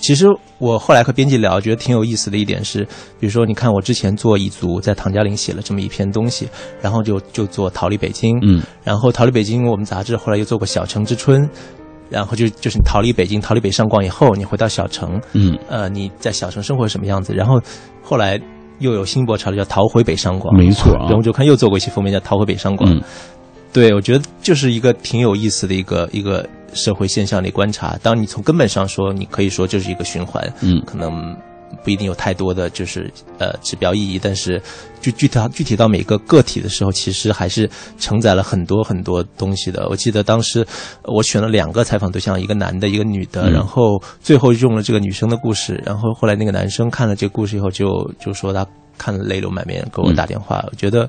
[0.00, 0.26] 其实
[0.58, 2.84] 我后来和编辑聊，觉得挺有意思的一点是，
[3.18, 6.48] 比如说你看我之前做彝族，在唐家岭写了这么一篇东西，
[6.80, 11.48] 然后就就做逃离北京，嗯，然后逃离北京，我们杂志后来又做过小城之春。
[12.08, 17.34] 然后就就是你逃离北京，逃离北上广以后，你回到小城，嗯，呃，你在小城生活是什么样子？
[17.34, 17.60] 然后
[18.02, 18.40] 后来
[18.78, 23.02] 又有新博潮流叫逃回北上广，没错啊人物周刊又做过一期封面叫逃回北上广，嗯
[23.70, 27.98] 对我觉得就是一个挺有意思的一个一个社会现象的观察。
[28.02, 31.36] 当你从根本上说，你可以说就是一个循环，嗯可能
[31.82, 34.60] 不一定有太多的就是呃指标意义，但是
[35.00, 39.88] 就具体到具体到每个个体的时候，其实还是承载了很多很多东西的。
[39.88, 40.66] 我记得当时
[41.02, 50.64] 呃我选了两个采访对象，一个男的，一个女的，嗯然后最后用了这个女生的故事，然后后来那个男生看了这个故事以后就，就说他看了泪流满面，给我打电话。
[50.70, 51.08] 我觉得。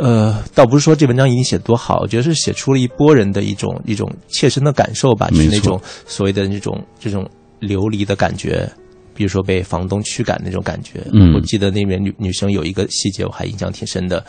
[0.00, 8.70] 呃，倒不是说这文章已经写得多好，我觉得是写出了一波人的一种一种切身的感受吧，就是那种所谓的那种这种流离的感觉，
[9.18, 11.04] 比如说被房东驱赶那种感觉。
[11.12, 14.24] 嗯我记得那边女女生有一个细节我还印象挺深的，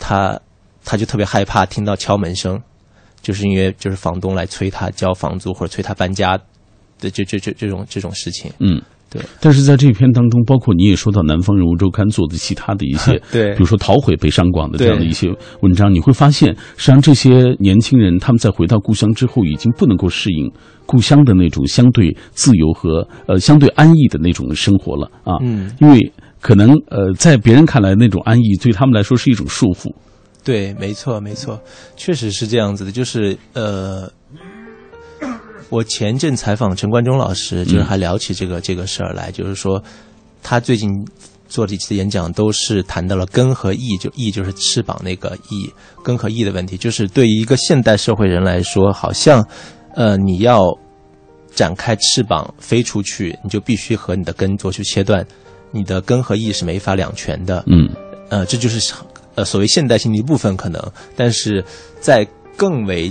[0.00, 0.36] 她
[0.84, 2.60] 她就特别害怕听到敲门声，
[3.22, 6.36] 就是因为就是房东来催她交房租或者催她搬家
[6.98, 8.50] 的这这这这种这种事情。
[8.58, 9.22] 嗯，对。
[9.40, 15.28] 但是在这篇当中，包括你也说到《南方人物周刊》做的其他的一些， 对比如说逃回北上广的这样的一些
[15.60, 20.50] 文章，你会发现，实际上这些年轻人他们在回到故乡之后，已经不能够适应
[20.86, 29.92] 故乡的那种相对自由和呃相对安逸的那种生活了啊，嗯，因为可能呃在别人看来那种安逸对他们来说是一种束缚，
[30.44, 31.60] 对，没错，没错，
[31.96, 32.90] 确实是这样子的。
[32.90, 34.10] 就是呃，
[35.72, 39.82] 我前阵采访陈冠中老师，就是还聊起这个、这个事儿来，就是说
[40.42, 40.90] 他最近
[41.48, 45.72] 做几期的演讲都是谈到了根和翼，就翼就是翅膀那个翼，
[46.04, 46.76] 根和翼的问题。
[46.76, 49.42] 就是对于一个现代社会人来说，好像
[49.94, 50.60] 呃你要
[51.54, 55.26] 展开翅膀飞出去，你就必须和你的根做出切断，
[55.70, 57.64] 你的根和翼是没法两全的。
[57.66, 57.88] 嗯
[58.28, 58.92] 呃，这就是
[59.36, 61.64] 呃所谓现代性的一部分可能，但是
[61.98, 62.26] 在
[62.58, 63.10] 更为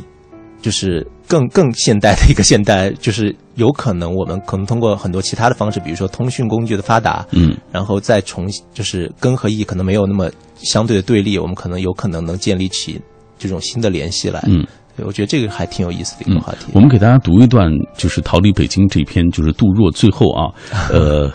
[0.62, 13.00] 就是更更现代的一个现代，就是有可能我们可能通过很多其他的方式，比如说通讯工具的发达，嗯然后再重就是根和义可能没有那么相对的对立，我们可能有可能能建立起
[13.40, 14.44] 这种新的联系来。
[14.46, 14.68] 嗯。
[14.98, 16.66] 对，我觉得这个还挺有意思的一个话题。
[16.74, 20.52] 我们给大家读一段，就是《逃离北京》这篇，就是杜若最后啊，
[20.92, 21.32] 呃，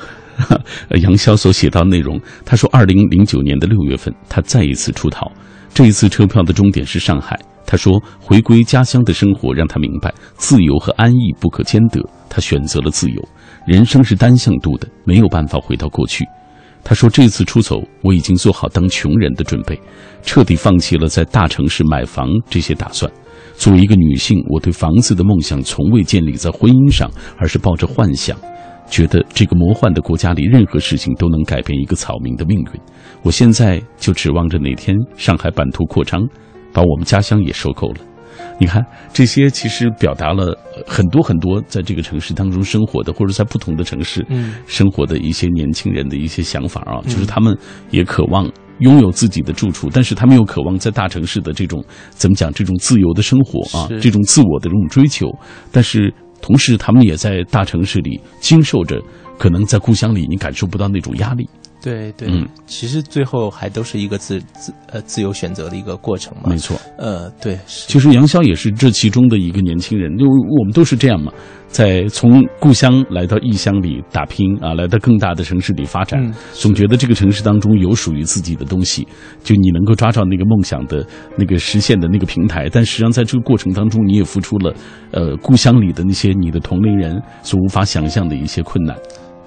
[0.90, 2.20] 呃 杨潇所写到内容。
[2.44, 5.32] 他说，二零零九年的六月份，他再一次出逃，
[5.72, 7.40] 这一次车票的终点是上海。
[7.66, 12.00] 他说，回归家乡的生活让他明白，自由和安逸不可兼得。
[12.28, 13.28] 他选择了自由，
[13.66, 16.24] 人生是单向度的，没有办法回到过去。
[16.84, 19.76] 他说，这次出走，我已经做好当穷人的准备，
[20.22, 23.10] 彻底放弃了在大城市买房这些打算。
[23.56, 28.38] 作为一个女性，我对房子的梦想从未建立在婚姻上，而是抱着幻想，
[28.88, 32.80] 觉得这个魔幻的国家里任何事情都能改变一个草民的命运。
[33.22, 36.22] 我现在就指望着哪天上海版图扩张，
[36.76, 37.96] 把我们家乡也收购了。
[38.60, 40.54] 你看，这些其实表达了
[40.86, 44.26] 很多很多在这个城市当中生活的，或者在不同的城市
[44.66, 47.56] 生活的一些年轻人的一些想法啊，就是他们
[47.90, 48.46] 也渴望。
[48.80, 52.52] 拥有自己的住处，但是他们又渴望在大城市的这种怎么讲？
[52.52, 55.26] 这种自由的生活啊，这种自我的这种追求。
[55.72, 56.12] 但是
[56.42, 59.00] 同时，他们也在大城市里经受着
[59.38, 61.48] 可能在故乡里你感受不到那种压力。
[61.82, 66.44] 对对，嗯，其实最后还都是一个自自呃自由选择的一个过程嘛。
[66.48, 67.56] 没错，呃，对。
[67.66, 71.30] 其实杨潇也是这其中的一个年轻人，因为我们都是这样嘛，
[71.68, 76.18] 在从故乡来到异乡里打拼啊，来到更大的城市里发展，
[76.54, 79.06] 总觉得这个城市当中有属于自己的东西，
[79.44, 81.06] 就你能够抓着那个梦想的
[81.38, 82.68] 那个实现的那个平台。
[82.68, 84.74] 但实际上在这个过程当中，你也付出了
[85.12, 88.96] 呃故乡里的那些你的同龄人所无法想象的一些困难。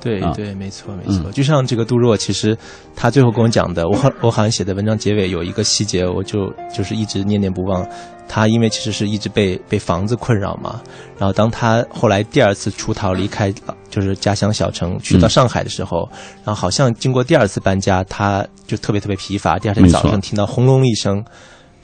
[0.01, 2.57] 对对，没错没错，就像这个杜若，其实
[2.95, 7.85] 他最后跟我讲的，我好我好像写的文章结尾有一个细节，我就就是一直念念不忘。
[8.27, 10.81] 他因为其实是一直被被房子困扰嘛，
[11.17, 13.51] 然后当他后来第二次出逃离开
[13.89, 16.07] 就是家乡小城去到上海的时候，
[16.43, 19.57] 然后好像经过第二次搬家，他就特别特别疲乏。
[19.57, 21.23] 第二天早上听到轰隆一声，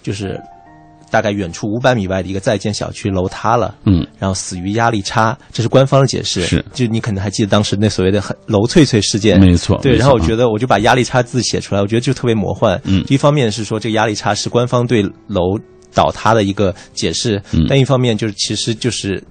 [0.04, 0.40] 就是。
[1.16, 6.42] 大概远处五百米外的一个在建小区楼塌了，嗯，然后死于压力差，这是官方的解释。
[6.42, 9.80] 是，就你可能还记得当时那所谓的“楼翠翠”事件，没错。
[9.82, 12.78] 对，然后我觉得我就把压力差字写出来，我觉得就特别魔幻。
[12.84, 15.58] 嗯，一方面是说这个压力差是官方对楼
[15.94, 19.24] 倒塌的一个解释，嗯但一方面就是其实就是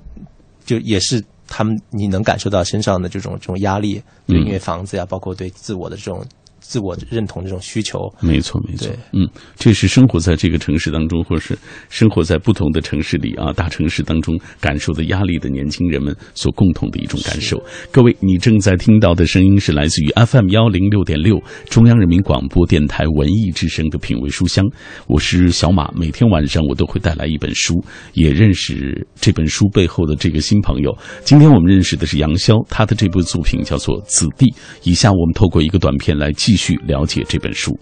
[0.64, 6.24] 就也是他们你能感受到身上的这种这种压力，对，因为房子呀，包括对自我的这种。
[6.66, 11.56] 自我认同这种需求，没错没错，嗯，这是生活在这个城市当中，或是
[11.90, 17.62] 生活在不同的城市里啊，大城市当中感受的压力的年轻人们所共同的一种感受。
[17.92, 24.64] 各位，你正在听到的声音是来自于 FM 幺零六点六中央人民广播电台文艺之声的品味书香，
[25.06, 30.96] 我是小马，每天晚上我都会带来一本书，也认识这本书背后的这个新朋友。
[31.24, 34.46] 今天我们认识的是杨潇，他的这部作品叫做《子弟》。
[34.84, 36.53] 以下我们透过一个短片来记。
[36.54, 37.76] 继续了解这本书，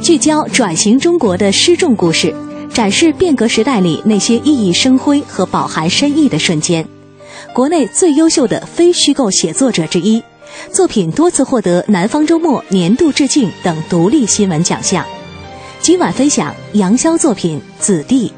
[0.00, 2.32] 聚焦转型中国的失重故事，
[2.72, 6.86] 展示变革时代里那些熠熠生辉和饱含深意的瞬间。
[7.52, 10.22] 国内最优秀的非虚构写作者之一，
[10.70, 15.04] 作品多次获得南方周末年度致敬等独立新闻奖项。
[15.80, 18.28] 今晚分享杨潇作品《子弟》。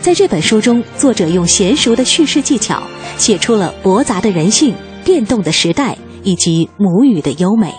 [0.00, 2.82] 在这本书中，作者用娴熟的叙事技巧，
[3.16, 7.72] 写出了驳杂的人性、变动的时代以及母语的优美。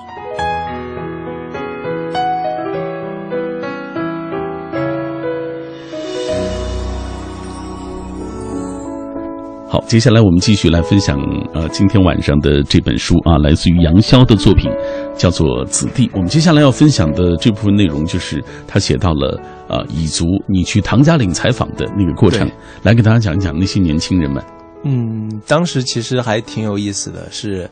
[9.71, 11.15] 好，接下来我们继续来分享
[11.53, 14.67] 呃今天晚上的这本书啊，来自于杨潇的作品，
[15.15, 16.07] 叫做《子弟》。
[16.15, 22.49] 我们接下来要分享的这部分内容，就是他写到了呃蚁族，你去唐家岭采访的那个过程，
[22.81, 24.43] 来给大家讲一讲那些年轻人们。
[24.85, 27.69] 嗯，当时其实还挺有意思的，是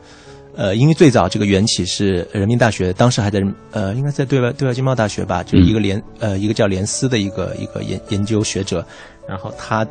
[0.54, 8.86] 呃，因为最早这个缘起是人民大学，当时还在呃，应该在对外对外经贸大学吧，就是一个联呃一个叫联思的一个一个研研究学者，
[9.28, 9.84] 然后他。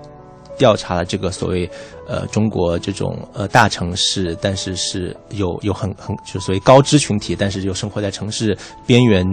[0.58, 1.70] 调查了这个所谓，
[2.08, 9.26] 呃，中国这种呃大城市，但是是有有很很就所谓高知群体，但是又生活在城市边缘，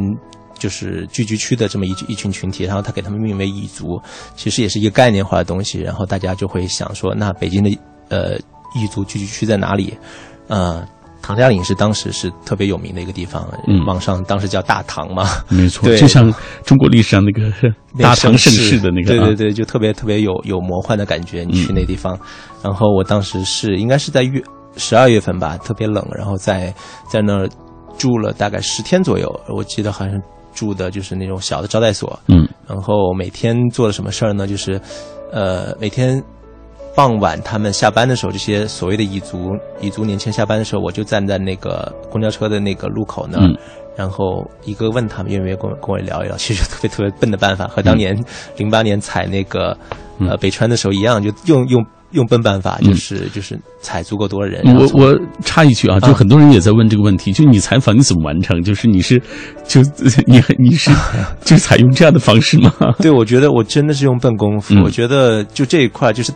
[0.58, 4.00] 就是聚居区的这么一一群群体，然后他给他们命名为蚁族，
[4.36, 8.36] 其实也是一个概念化的东西，然后大家就会想说，那北京的呃
[8.74, 9.96] 蚁族聚居区在哪里？
[10.48, 10.86] 呃。
[11.26, 13.48] 唐家岭是当时是特别有名的一个地方，
[13.86, 16.30] 网上当时叫大唐嘛， 没错，就像
[16.64, 17.50] 中国历史上那个
[17.98, 21.42] 大唐盛世的那个，对对对，就特别特别有有魔幻的感觉。
[21.44, 22.18] 你去那地方，
[22.62, 24.38] 然后我当时是应该是在月
[24.76, 26.72] 十二月份吧，特别冷，然后在
[27.08, 27.48] 在那儿
[27.96, 29.40] 住了大概十天左右。
[29.48, 30.20] 我记得好像
[30.54, 34.46] 住的就是那种小的招待所，嗯，然后每天做了什么事儿呢？
[34.46, 34.78] 就是
[35.32, 36.22] 呃每天。
[36.94, 43.58] 傍晚，他们下班的时候，这些所谓的彝族彝族年轻人下班的时候，我就站在那个公交车的那个路口那儿，
[43.96, 46.36] 然后一个问他们愿不愿意跟我跟我聊一聊。
[46.38, 48.16] 其实特别特别笨的办法，和当年
[48.56, 49.76] 零八年踩那个
[50.20, 54.62] 呃北川的时候一样，就用用用笨办法，就是就是踩足够多的人。
[54.76, 55.12] 我我
[55.44, 58.62] 插一句啊，就很多人也在问这个问题，就你采访你怎么完成？
[58.62, 59.20] 就是你是
[59.66, 59.82] 就
[60.26, 60.92] 你你是
[61.44, 62.72] 就采用这样的方式吗？
[63.00, 64.76] 对，我觉得我真的是用笨功夫。
[64.84, 66.32] 我觉得就这一块，就是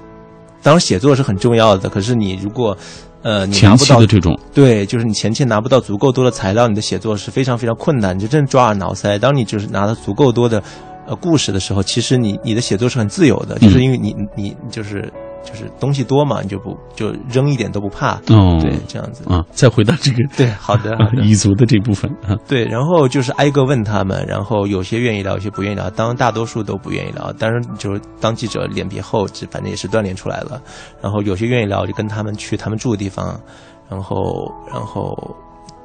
[0.63, 2.77] 当然写作是很重要的，可是你如果
[3.23, 9.19] 呃你拿不到的这种，对，就是你前期拿不到足够多的材料，你的写作是非常非常困难，你就真抓耳挠腮。
[9.19, 10.63] 当你就是拿到足够多的
[11.07, 15.13] 呃故事的时候，其实你你的写作是很自由的，就是因为你你就是。
[15.45, 19.45] 就是东西多嘛，你就不就扔一点都不怕哦，对，这样子啊。
[19.51, 27.33] 再回到这个 对，好的，彝 族的这部分啊， 对，然后就是挨个问他们，然后有些愿意聊，有些不愿意聊，当然大多数都不愿意聊。
[27.35, 30.61] 当然就是当记者脸皮厚，这反正也是锻炼出来了。
[31.01, 33.41] 然后有些愿意聊，就跟他们去他们住的地方，
[33.89, 35.17] 然后然后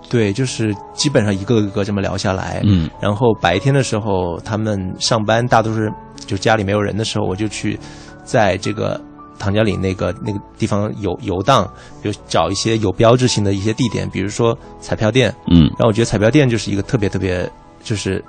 [0.09, 2.61] 对，就是基本上一个一个这么聊下来。
[2.65, 5.79] 嗯，然后白天的时候他们上班，大多数
[6.25, 7.79] 就家里没有人的时候，我就去
[8.25, 8.99] 在这个。
[9.43, 11.69] 唐家岭那个那个地方游游荡，
[12.01, 15.29] 就找一些有标志性的一些地点，比如说彩票店。
[15.51, 17.51] 嗯，然后我觉得彩票店就是一个特别特别
[17.83, 18.23] 就是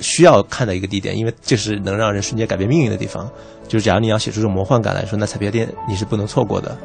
[0.00, 3.26] 需要看的一个地点，因为这是能让人瞬间改变命运的地方。
[3.66, 6.76] 就是假如你要写出这种魔幻感来说，那彩票店你是不能错过的。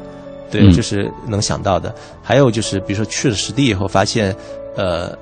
[0.49, 1.93] 对，就是能想到的。
[2.23, 4.33] 还有就是，比如说去了实地以后，发现
[4.75, 5.13] 呃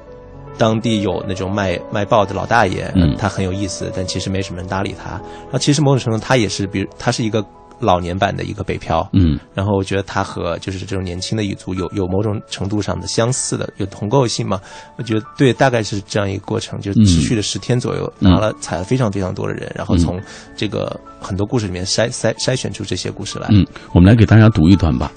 [0.57, 5.11] 当地有那种卖卖报的老大爷，嗯，他很有意思，但其实没什么人搭理他。
[5.11, 7.43] 然后其实某种程度他也是，比如他是一个。
[7.79, 14.59] 老年版的一个北漂，嗯，然后我觉得他和就是这种年轻的彝族有有某种程度上的相似的，有同构性嘛？
[14.97, 20.19] 我觉得对，大概是这样一个过程，就持续了十天左右，拿了采了非常非常多的人，然后从
[20.55, 23.47] 这个很多故事里面筛筛筛选出这些故事来。
[23.51, 25.11] 嗯，我们来给大家读一段吧。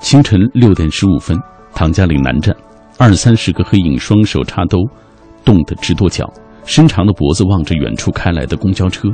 [0.00, 1.38] 清晨六点十五分，
[1.74, 2.54] 唐家岭南站，
[2.98, 4.78] 二三十个黑影双手插兜，
[5.44, 6.30] 冻得直跺脚，
[6.64, 9.08] 伸长的脖子望着远处开来的公交车。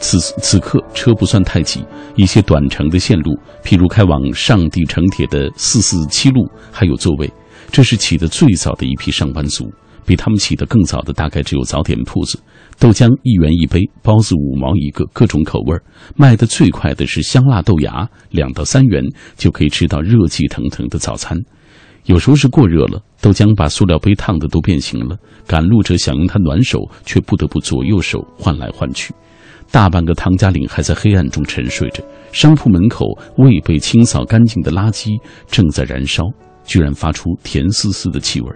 [0.00, 1.84] 此此刻车不算太挤，
[2.16, 7.30] 一些短程的线路，譬如开往上地城铁的四四七路还有座位。
[7.70, 9.70] 这是起得最早的一批上班族，
[10.04, 12.40] 比他们起得更早的大概只有早点铺子。
[12.78, 15.82] 豆浆一元一杯，包子五毛一个，各种口味儿。
[16.16, 19.04] 卖得最快的是香辣豆芽，两到三元
[19.36, 21.38] 就可以吃到热气腾腾的早餐。
[22.06, 29.12] 有时候是过热了，豆浆把塑料杯烫得都变形了，赶路者想用它暖手，却不得不左右手换来换去。
[29.72, 32.02] 大半个唐家岭还在黑暗中沉睡着，
[32.32, 33.06] 商铺门口
[33.36, 36.24] 未被清扫干净的垃圾正在燃烧，
[36.64, 38.50] 居然发出甜丝丝的气味。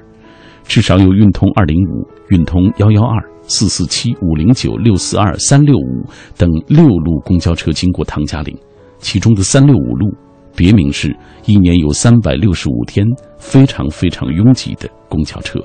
[0.64, 6.04] 至少有运通二零五、运通幺幺二、四四七、五零九、六四二、三六五
[6.36, 8.58] 等六路公交车经过唐家岭，
[8.98, 10.12] 其中的三六五路
[10.56, 13.06] 别名是一年有三百六十五天
[13.38, 15.60] 非常非常拥挤的公交车。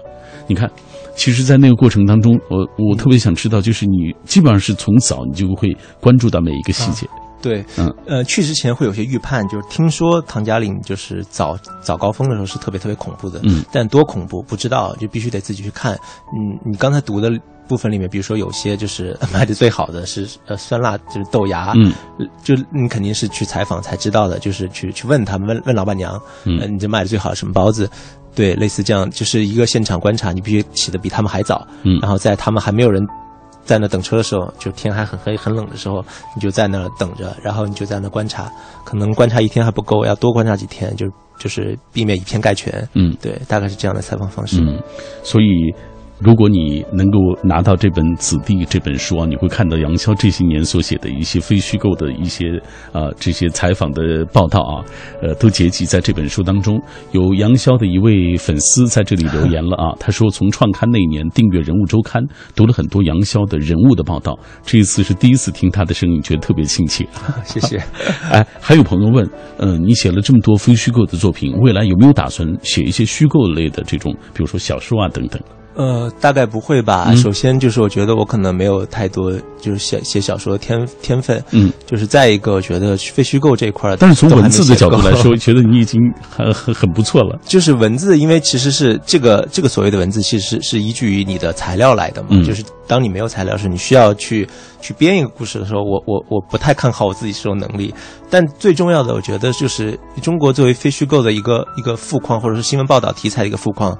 [0.47, 0.69] 你看。
[1.19, 5.67] 其实，在那个过程当中，我我特别想知道，就是你基本上是从早你就会
[5.99, 7.05] 关注到每一个细节。
[7.41, 15.93] 对，嗯，呃，去之前会有些预判，就是听说唐家岭就是早早高峰的时候是特别特别恐怖的，嗯，但多恐怖不知道，就必须得自己去看。
[15.93, 17.29] 嗯，你刚才读的
[17.67, 21.93] 部分里面，比如说有些就是 卖的最好的是呃酸辣就是豆芽，嗯，
[22.43, 27.89] 就你肯定是去采访才知道的，就是去去问他们问问老板娘，嗯，你这卖的最好什么包子？
[28.39, 33.05] 对，类似这样，就是一个现场观察，你必须起得比他们还早，嗯，然后在他们还没有人
[33.65, 36.01] 在那等车的时候，就天还很黑很冷的时候，
[36.33, 38.49] 你就在那等着，然后你就在那观察，
[38.85, 41.05] 可能观察一天还不够，要多观察几天，就
[41.37, 44.81] 就是避免以偏概全，嗯，对，大概是这样的采访方式，嗯，
[45.21, 45.45] 所以。
[46.19, 54.83] 如果你能够拿到这本《子弟》这本书啊，你会看到杨潇这些年所写的一些非虚构的一些啊这些采访的报道啊，
[55.21, 56.77] 呃，都结集在这本书当中。
[57.13, 62.21] 有杨潇的一位粉丝在这里留言了啊，他说从创刊那年订阅《人物周刊》，
[62.53, 67.07] 读了很多杨潇的人物的报道，这一次是第一次听他的声音，觉得特别亲切。
[67.45, 67.77] 谢谢。
[68.29, 69.25] 哎，还有朋友问，
[69.59, 75.41] 嗯，你写了这么多非虚构的作品，未来有没有打算写一些虚构类的这种，比如说小说啊等等？
[75.75, 77.13] 呃，大概不会吧。
[77.15, 81.41] 首先就是我觉得我可能没有太多就是写写小说的天天分。
[81.51, 87.39] 嗯，就是再一个，我觉得非虚构这一块，但是从文字的角度来说， 觉得你已经很很很不错了。
[87.45, 92.29] 就是文字，因为其实是这个这个所谓的文字，其实是是依据于你的材料来的嘛。
[92.31, 94.45] 嗯，就是当你没有材料时，你需要去
[94.81, 97.93] 去编一个故事的时候，我我我不太看好我自己这种能力。
[98.29, 103.97] 但最重要的，我觉得就是中国作为非虚构的一个一个副框，或者是新闻报道题材的一个副框，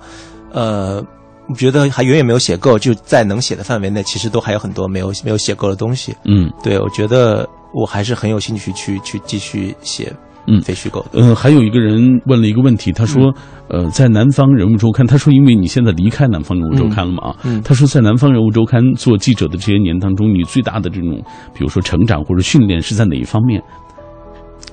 [0.52, 1.02] 呃。
[1.50, 6.16] 我觉得还远远没有写够，就在能写的范围内，其实都还有很多没有没有写够的东西。
[6.26, 10.14] 嗯，对，我觉得我还是很有兴趣去去继续写，
[10.48, 11.04] 嗯，非虚构。
[11.14, 13.34] 嗯，还有一个人问了一个问题，他说，
[13.68, 21.20] 呃，在南方人物周刊，他说，因为你现在离开南方人物周刊了嘛，啊，他说在南方人物周刊做记者的这些年当中，你最大的这种，
[21.54, 23.60] 比如说成长或者训练是在哪一方面？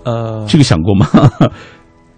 [0.05, 1.09] 呃，这个想过吗？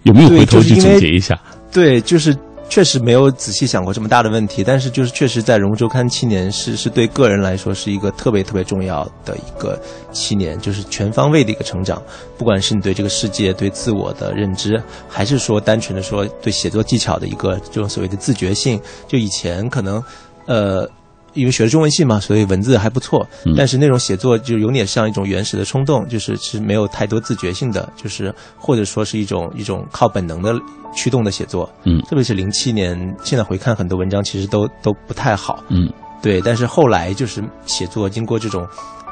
[0.04, 1.38] 有没有回头去总结一下？
[1.72, 2.34] 对，就是
[2.68, 9.80] 确实没有仔细想过这么大的问题，但是就是确实在《人物周刊》七年是是对个人来说是一个特别特别重要的一个
[10.12, 12.02] 七年，就是全方位的一个成长，
[12.36, 20.02] 不管是你对这个世界、对自我的认知，还是说单纯的说对写作技巧的一个这种所谓的自觉性，就以前可能，
[20.46, 20.88] 呃。
[21.38, 23.26] 因为学了中文系嘛，所以文字还不错。
[23.56, 30.54] 但是那种写作就有点像一种原始的冲动，就是是没有太多自觉性的，就是或者说是一种一种靠本能的
[30.94, 31.70] 驱动的写作。
[31.84, 35.62] 嗯，特别是零七年，现在回看很多文章，其实都都不太好。
[35.68, 35.88] 嗯，
[36.20, 36.40] 对。
[36.40, 38.66] 但是后来就是写作经过这种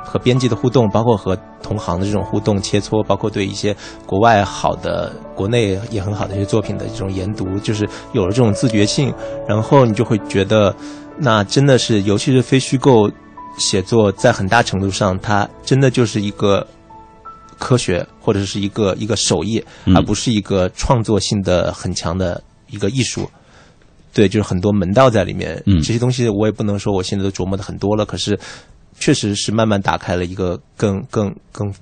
[0.06, 3.76] 和编辑的互动，包括和同行的这种互动切磋，包括对一些
[4.06, 9.12] 国外好的、国内也很好的一些作品的这种研读，就是有了这种自觉性，
[9.46, 10.74] 然后你就会觉得。
[11.18, 13.10] 那真的是，尤其是非虚构
[13.58, 16.66] 写作，在很大程度上，它真的就是一个
[17.58, 23.26] 科学，或者是一个一个手艺，而不是一个创作性的很强的一个艺术。
[24.12, 25.62] 对，就是很多门道在里面。
[25.64, 28.38] 嗯，这些东西我也不能说我现在都琢磨的很多了，可是
[28.98, 31.72] 确实是慢慢打开了一个更更更。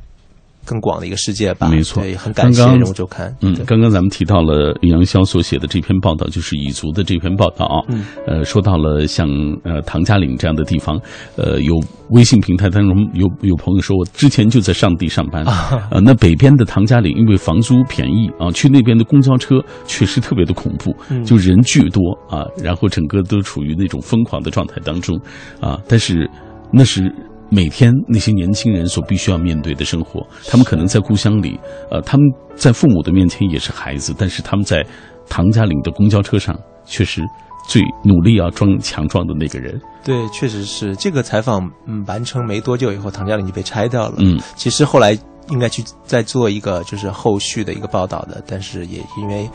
[0.67, 3.31] 更广的一个世界吧，没错，也很感谢《人物周刊》。
[3.43, 7.85] 嗯，刚刚咱们提到了杨潇所写的这篇报道，就是蚁族的这篇报道啊。
[7.89, 9.29] 嗯，呃，说到了像
[9.63, 10.99] 呃唐家岭这样的地方，
[11.37, 11.75] 呃，有
[12.13, 15.87] 微信平台当中有有朋友说，我之前就在上地上班啊。
[15.93, 20.97] 呃，那北边的唐家岭因为房租便宜啊，去那边的公交车确实特别的恐怖，
[21.27, 22.01] 就人巨多
[22.31, 25.15] 啊，然后整个都处于那种疯狂的状态当中
[25.61, 25.79] 啊。
[25.87, 26.27] 但是
[26.73, 27.15] 那是。
[27.51, 34.85] 每天那些年轻人所必须要面对的生活，他们可能在故乡里，呃，他们在父母的面前也是孩子，但是他们在
[35.29, 37.23] 唐家岭的公交车上却是
[37.69, 39.81] 最努力要装强壮的那个人。
[40.03, 44.17] 对，确实是这个采访，嗯，完成没多久以后，唐家岭就被拆掉了。
[44.19, 45.17] 嗯，其实后来。
[45.51, 49.49] 应该去再做一个就是后续的一个报道的，但是也因为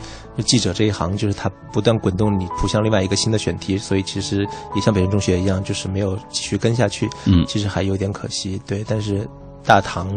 [0.44, 7.08] 记者这一行就是他不断滚动你扑向另外一个新的选题，所以其实也像北京中学一样，就是没有继续跟下去。
[7.26, 8.60] 嗯，其实还有点可惜。
[8.66, 9.28] 对，但是
[9.64, 10.08] 大唐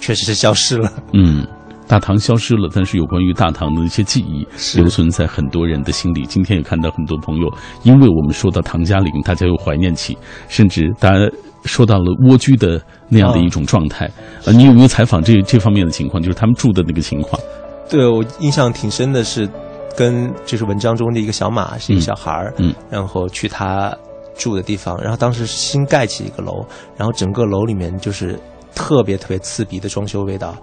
[0.00, 0.92] 确实是消失了。
[1.12, 1.46] 嗯，
[1.90, 4.46] 大唐消失了，但是有关于大唐的一些记忆
[4.78, 6.24] 留存在很多人的心里。
[6.24, 10.16] 今天也看到很多朋友，因为我们说到唐家岭，大家又怀念起，
[10.48, 11.28] 甚至大家。
[11.66, 12.80] 说到了蜗居的
[13.10, 14.10] 那样的一种状态，
[14.46, 16.22] 呃，你有没有采访这这方面的情况？
[16.22, 17.38] 就是他们住的那个情况。
[17.86, 19.46] 对我印象挺深的是，
[19.94, 23.94] 跟就是文章中的一个小马是一个小孩儿，嗯，然后去他
[24.38, 26.64] 住的地方，然后当时是新盖起一个楼，
[26.96, 28.40] 然后整个楼里面就是
[28.74, 30.56] 特别特别刺鼻的装修味道。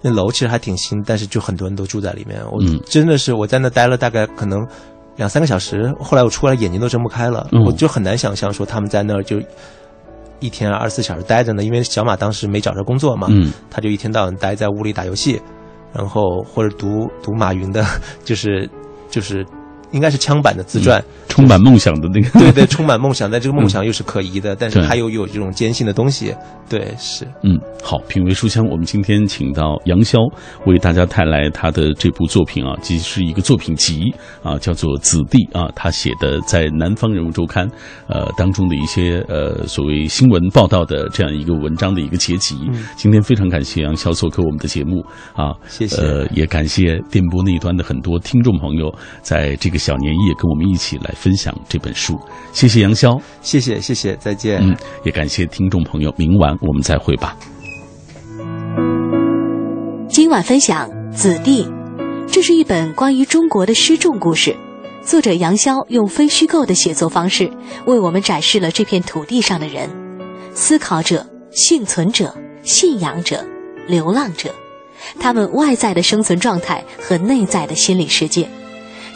[0.00, 2.40] 那楼其实还挺新，但是就很多人都住在里面。
[2.50, 4.66] 我真的是我在那待了大概可能
[5.16, 9.40] 两三个小时，后来我出来眼睛都睁不开了，我就很难想象说他们在那儿就。
[10.40, 13.26] 一天二十四小时待着呢，因为小马当时没找着工作嘛，
[13.68, 15.42] 他就一天到晚待在屋里打游戏，
[15.92, 17.84] 然后或者读读马云的，
[18.24, 18.70] 就 是
[19.10, 19.44] 就是。
[19.92, 22.38] 应该是枪版的自传，充满梦想的那个。
[22.38, 26.34] 对对，充满梦想，但这个梦想又是可疑的，但是他又有这种坚信的东西。
[26.68, 27.26] 对，是。
[27.42, 30.18] 嗯，好，品味书香，我们今天请到杨潇
[30.66, 34.02] 为大家带来他的这部作品啊，即是一个作品集
[34.42, 37.66] 啊，叫做《子弟》啊，他写的在《南方人物周刊》
[38.08, 42.56] 呃当中的一些呃所谓新闻报道的这样一个文章的一个结集。
[42.96, 45.02] 今天非常感谢杨潇做客我们的节目
[45.34, 46.02] 啊，谢谢。
[46.02, 49.77] 呃，也感谢电波那一端的很多听众朋友在这个。
[49.78, 52.18] 小年夜，跟我们一起来分享这本书。
[52.52, 54.60] 谢谢杨潇，谢谢谢谢，再见。
[54.60, 57.36] 嗯，也感谢听众朋友，明晚我们再会吧。
[60.08, 61.64] 今晚分享《子弟》，
[62.26, 64.56] 这是一本关于中国的失重故事。
[65.02, 67.50] 作者杨潇用非虚构的写作方式，
[67.86, 69.88] 为我们展示了这片土地上的人：
[70.52, 73.42] 思考者、幸存者、信仰者、
[73.86, 74.54] 流浪者，
[75.18, 78.46] 他们外在的生存状态和内在的心理世界。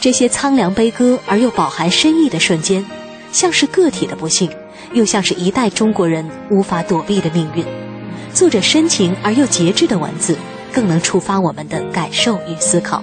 [0.02, 2.84] 这些苍凉悲歌而又饱含深意的瞬间，
[3.30, 4.50] 像是个体的不幸，
[4.92, 7.64] 又像是一代中国人无法躲避的命运。
[8.34, 10.36] 作者深情而又节制的文字，
[10.72, 13.00] 更能触发我们的感受与思考。